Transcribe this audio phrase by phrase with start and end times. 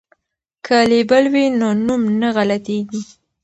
[0.65, 3.01] که لیبل وي نو نوم نه غلطیږي.